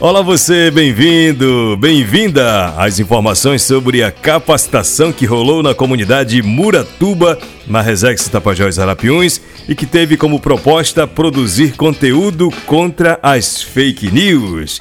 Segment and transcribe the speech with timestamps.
[0.00, 7.36] Olá você, bem-vindo, bem-vinda às informações sobre a capacitação que rolou na comunidade Muratuba,
[7.66, 14.78] na Resex Tapajós Arapiuns, e que teve como proposta produzir conteúdo contra as fake news.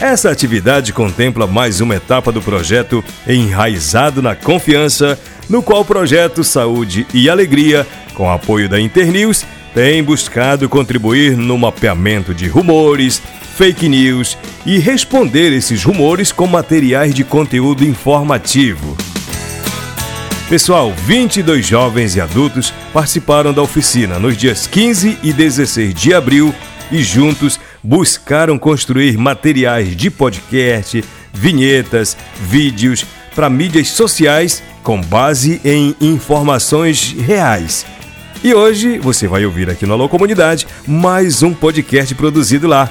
[0.00, 6.42] Essa atividade contempla mais uma etapa do projeto Enraizado na Confiança, no qual o projeto
[6.42, 9.44] Saúde e Alegria, com apoio da Internews,
[9.76, 13.20] tem buscado contribuir no mapeamento de rumores,
[13.58, 14.34] fake news
[14.64, 18.96] e responder esses rumores com materiais de conteúdo informativo.
[20.48, 26.54] Pessoal, 22 jovens e adultos participaram da oficina nos dias 15 e 16 de abril
[26.90, 35.94] e juntos buscaram construir materiais de podcast, vinhetas, vídeos para mídias sociais com base em
[36.00, 37.84] informações reais
[38.42, 42.88] e hoje você vai ouvir aqui na Alô Comunidade mais um podcast produzido lá.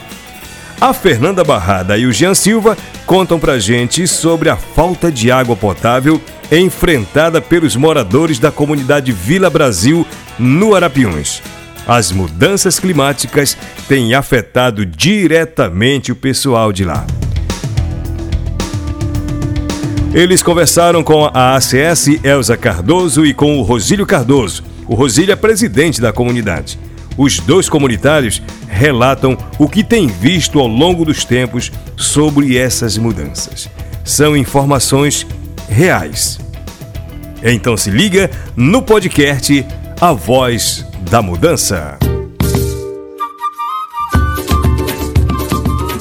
[0.80, 5.56] A Fernanda Barrada e o Jean Silva contam pra gente sobre a falta de água
[5.56, 6.22] potável
[6.52, 10.06] enfrentada pelos moradores da comunidade Vila Brasil,
[10.38, 11.42] no Arapiuns.
[11.88, 17.06] As mudanças climáticas têm afetado diretamente o pessoal de lá.
[20.14, 25.36] Eles conversaram com a ACS Elza Cardoso e com o Rosílio Cardoso o Rosílio é
[25.36, 26.80] presidente da comunidade.
[27.18, 33.70] Os dois comunitários relatam o que têm visto ao longo dos tempos sobre essas mudanças.
[34.04, 35.26] São informações
[35.70, 36.40] reais.
[37.42, 39.66] Então se liga no podcast
[40.00, 41.98] A Voz da Mudança.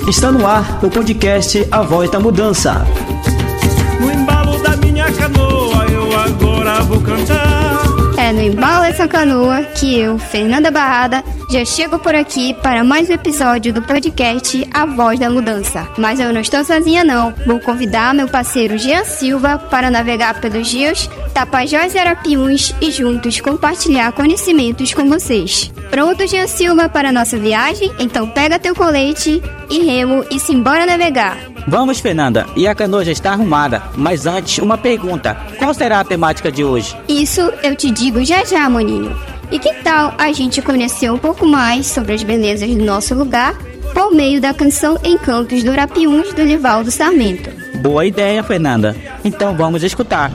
[0.09, 2.85] Está no ar o podcast A Voz da Mudança.
[4.01, 5.54] No embalo da minha canoa
[8.35, 13.13] no embalo essa canoa que eu, Fernanda Barrada, já chego por aqui para mais um
[13.13, 15.89] episódio do podcast A Voz da Mudança.
[15.97, 17.33] Mas eu não estou sozinha não.
[17.47, 23.41] Vou convidar meu parceiro Jean Silva para navegar pelos rios Tapajós e Arapiuns e juntos
[23.41, 25.73] compartilhar conhecimentos com vocês.
[25.91, 27.91] Pronto, Jean Silva, para a nossa viagem?
[27.99, 31.37] Então pega teu colete e remo e simbora navegar.
[31.67, 32.47] Vamos, Fernanda.
[32.55, 33.83] E a canoa já está arrumada.
[33.97, 35.37] Mas antes, uma pergunta.
[35.59, 36.97] Qual será a temática de hoje?
[37.09, 39.19] Isso eu te digo já já, maninho.
[39.51, 43.57] E que tal a gente conhecer um pouco mais sobre as belezas do nosso lugar
[43.93, 47.51] por meio da canção Encantos do Arapiuns do Livaldo Sarmento?
[47.79, 48.95] Boa ideia, Fernanda.
[49.25, 50.31] Então vamos escutar.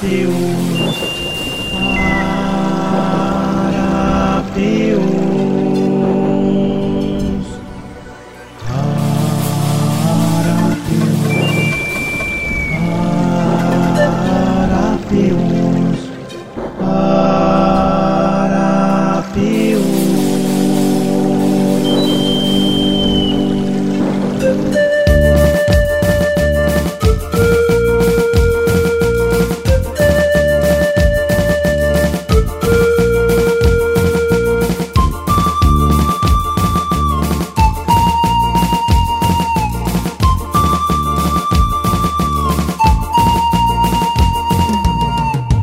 [0.00, 0.30] 丢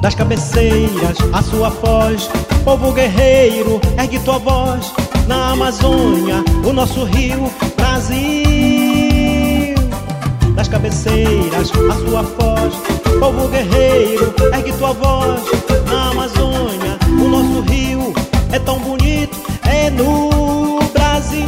[0.08, 0.16] Arapiuns.
[0.16, 2.30] cabeceiras, a sua voz,
[2.64, 4.94] povo guerreiro, ergue tua voz,
[5.28, 8.16] na Amazônia, o nosso rio, Brasil.
[10.56, 12.74] Das cabeceiras, a sua voz,
[13.20, 15.42] povo guerreiro, ergue tua voz,
[15.90, 18.14] na Amazônia, o nosso rio,
[18.52, 21.48] é tão bonito, é no Brasil.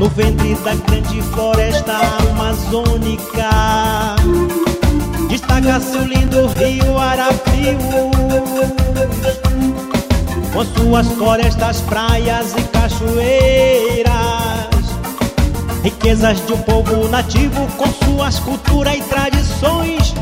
[0.00, 1.92] No ventre da grande floresta
[2.28, 4.11] amazônica
[5.52, 7.84] Destaca seu lindo rio Arapiuns
[10.50, 14.12] Com suas florestas, praias e cachoeiras.
[15.82, 20.14] Riquezas de um povo nativo com suas culturas e tradições.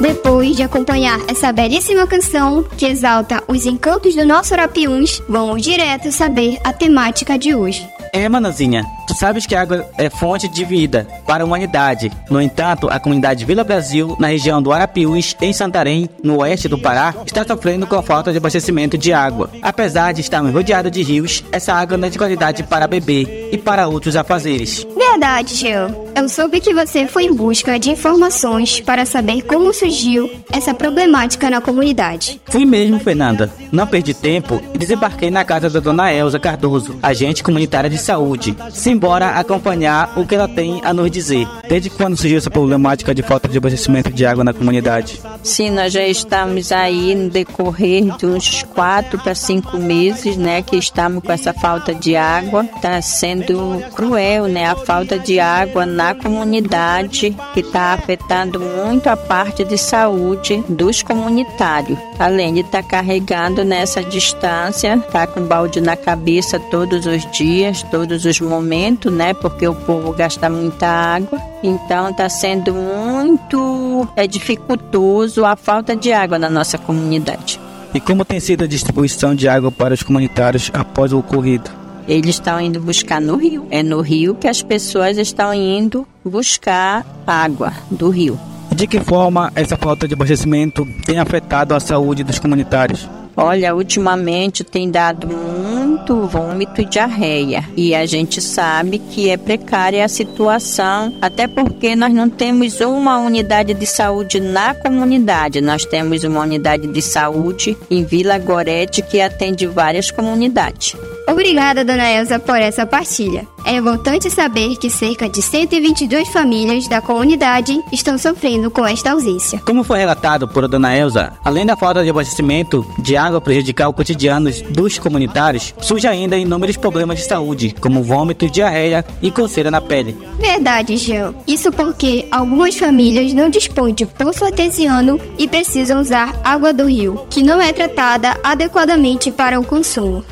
[0.00, 6.10] Depois de acompanhar essa belíssima canção que exalta os encantos do nosso Arapiuns, vamos direto
[6.10, 7.86] saber a temática de hoje.
[8.14, 12.12] É, manazinha, tu sabes que a água é fonte de vida para a humanidade.
[12.30, 16.78] No entanto, a comunidade Vila Brasil, na região do Arapiuns, em Santarém, no oeste do
[16.78, 19.50] Pará, está sofrendo com a falta de abastecimento de água.
[19.62, 23.58] Apesar de estarmos rodeados de rios, essa água não é de qualidade para beber e
[23.58, 24.86] para outros afazeres.
[24.96, 25.92] Verdade, Jean.
[26.14, 31.50] Eu soube que você foi em busca de informações para saber como surgiu essa problemática
[31.50, 32.40] na comunidade.
[32.46, 33.50] Fui mesmo, Fernanda.
[33.72, 38.56] Não perdi tempo e desembarquei na casa da dona Elza Cardoso, agente comunitária de saúde.
[38.70, 41.48] Sim, Simbora acompanhar o que ela tem a nos dizer.
[41.66, 45.18] Desde quando surgiu essa problemática de falta de abastecimento de água na comunidade?
[45.42, 50.76] Sim, nós já estamos aí no decorrer de uns quatro para cinco meses, né, que
[50.76, 52.64] estamos com essa falta de água.
[52.76, 59.16] Está sendo cruel, né, a falta de água na comunidade, que está afetando muito a
[59.16, 61.98] parte de saúde dos comunitários.
[62.18, 67.82] Além de estar tá carregando nessa distância, tá com balde na cabeça todos os dias,
[67.84, 71.49] todos os momentos, né, porque o povo gasta muita água.
[71.62, 77.60] Então está sendo muito é, dificultoso a falta de água na nossa comunidade.
[77.92, 81.70] E como tem sido a distribuição de água para os comunitários após o ocorrido?
[82.06, 83.66] Eles estão indo buscar no rio.
[83.70, 88.38] É no rio que as pessoas estão indo buscar água do rio.
[88.74, 93.08] De que forma essa falta de abastecimento tem afetado a saúde dos comunitários?
[93.36, 95.79] Olha, ultimamente tem dado muito
[96.26, 97.64] vômito e diarreia.
[97.76, 103.18] E a gente sabe que é precária a situação, até porque nós não temos uma
[103.18, 105.60] unidade de saúde na comunidade.
[105.60, 110.96] Nós temos uma unidade de saúde em Vila Gorete que atende várias comunidades.
[111.30, 113.46] Obrigada, dona Elza, por essa partilha.
[113.64, 119.62] É revoltante saber que cerca de 122 famílias da comunidade estão sofrendo com esta ausência.
[119.64, 123.92] Como foi relatado por dona Elza, além da falta de abastecimento de água prejudicar o
[123.92, 129.80] cotidiano dos comunitários, surge ainda inúmeros problemas de saúde, como vômito, diarreia e coceira na
[129.80, 130.18] pele.
[130.38, 131.32] Verdade, Jean.
[131.46, 137.24] Isso porque algumas famílias não dispõem de poço artesiano e precisam usar água do rio,
[137.30, 140.24] que não é tratada adequadamente para o consumo.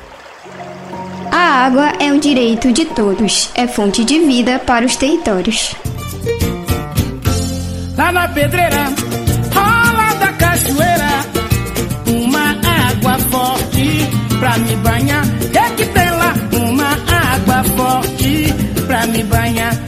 [1.48, 5.74] A água é um direito de todos, é fonte de vida para os territórios.
[7.96, 8.92] Lá na pedreira,
[9.54, 11.24] rola da cachoeira,
[12.06, 14.06] uma água forte
[14.38, 15.24] pra me banhar.
[15.54, 16.90] É que tem lá uma
[17.32, 18.54] água forte
[18.86, 19.87] pra me banhar.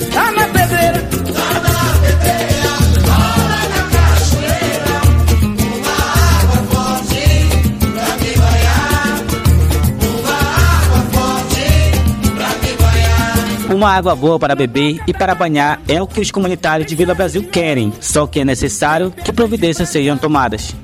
[13.81, 17.15] Uma água boa para beber e para banhar é o que os comunitários de Vila
[17.15, 20.77] Brasil querem, só que é necessário que providências sejam tomadas.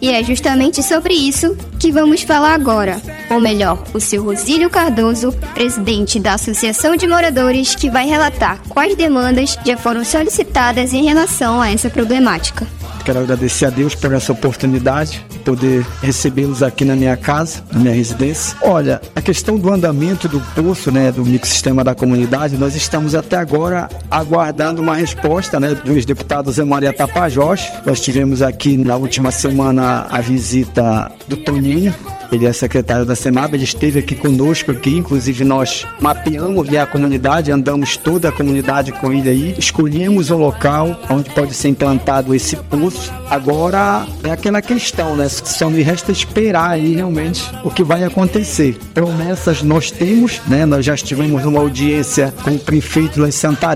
[0.00, 3.02] E é justamente sobre isso que vamos falar agora.
[3.28, 8.94] Ou melhor, o seu Rosílio Cardoso, presidente da Associação de Moradores, que vai relatar quais
[8.94, 12.68] demandas já foram solicitadas em relação a essa problemática.
[13.04, 17.80] Quero agradecer a Deus por essa oportunidade de poder recebê-los aqui na minha casa, na
[17.80, 18.56] minha residência.
[18.62, 23.36] Olha, a questão do andamento do poço, né, do microsistema da comunidade, nós estamos até
[23.36, 27.70] agora aguardando uma resposta, né, dos deputados Zé Maria Tapajós.
[27.84, 31.94] Nós tivemos aqui na última semana a visita do Toninho,
[32.34, 37.52] ele é secretário da SEMAB, ele esteve aqui conosco aqui, inclusive nós mapeamos a comunidade,
[37.52, 42.56] andamos toda a comunidade com ele aí, escolhemos o local onde pode ser implantado esse
[42.56, 43.12] poço.
[43.30, 45.28] Agora é aquela questão, né?
[45.28, 48.76] Só me resta esperar aí realmente o que vai acontecer.
[48.92, 50.66] Promessas nós temos, né?
[50.66, 53.28] Nós já estivemos numa audiência com o prefeito lá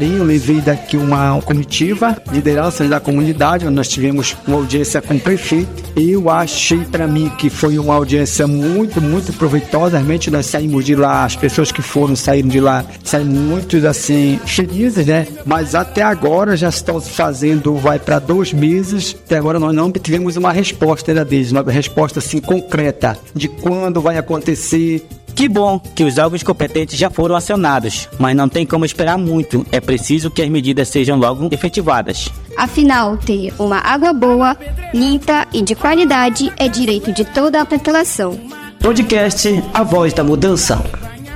[0.02, 5.68] eu levei daqui uma comitiva, lideranças da comunidade, nós tivemos uma audiência com o prefeito.
[5.96, 9.98] Eu achei para mim que foi uma audiência muito, muito proveitosa.
[9.98, 14.40] Realmente nós saímos de lá, as pessoas que foram saíram de lá, saíram muito assim,
[14.46, 15.26] felizes, né?
[15.44, 19.16] Mas até agora já estão fazendo, vai para dois meses.
[19.24, 24.00] Até agora nós não tivemos uma resposta ainda deles, uma resposta assim concreta de quando
[24.00, 25.06] vai acontecer,
[25.38, 29.64] que bom que os órgãos competentes já foram acionados, mas não tem como esperar muito.
[29.70, 32.28] É preciso que as medidas sejam logo efetivadas.
[32.56, 34.56] Afinal, ter uma água boa,
[34.92, 38.36] limpa e de qualidade é direito de toda a população.
[38.80, 40.84] Podcast A Voz da Mudança.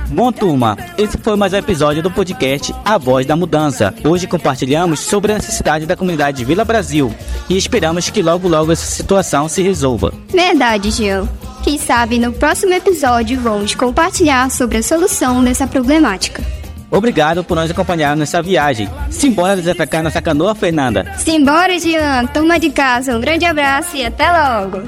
[0.09, 3.93] Bom, turma, esse foi mais um episódio do podcast A Voz da Mudança.
[4.03, 7.09] Hoje compartilhamos sobre a necessidade da comunidade de Vila Brasil
[7.49, 10.13] e esperamos que logo logo essa situação se resolva.
[10.29, 11.25] Verdade, Jean.
[11.63, 16.43] Quem sabe no próximo episódio vamos compartilhar sobre a solução dessa problemática.
[16.91, 18.89] Obrigado por nos acompanhar nessa viagem.
[19.09, 21.13] Simbora desafiar nossa canoa, Fernanda.
[21.17, 22.25] Simbora, Jean.
[22.27, 23.15] Toma de casa.
[23.15, 24.79] Um grande abraço e até logo.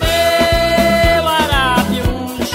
[0.00, 2.50] Meu Arapiuns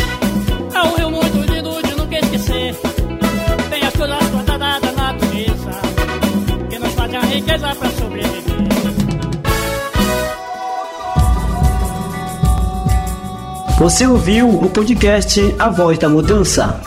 [13.82, 16.80] Você ouviu o podcast A Voz da Mudança.